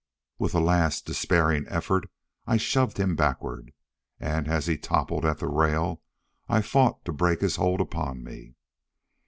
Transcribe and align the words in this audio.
With 0.39 0.55
a 0.55 0.59
last 0.59 1.05
despairing 1.05 1.65
effort 1.67 2.09
I 2.47 2.57
shoved 2.57 2.97
him 2.97 3.15
backward. 3.15 3.71
And 4.19 4.47
as 4.47 4.65
he 4.65 4.75
toppled 4.75 5.25
at 5.25 5.37
the 5.37 5.47
rail, 5.47 6.01
I 6.49 6.63
fought 6.63 7.05
to 7.05 7.13
break 7.13 7.39
his 7.41 7.57
hold 7.57 7.79
upon 7.79 8.23
me. 8.23 8.55